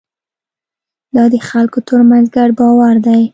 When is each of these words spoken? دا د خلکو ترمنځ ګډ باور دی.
دا 1.15 1.23
د 1.33 1.35
خلکو 1.49 1.79
ترمنځ 1.87 2.25
ګډ 2.35 2.49
باور 2.59 2.95
دی. 3.05 3.21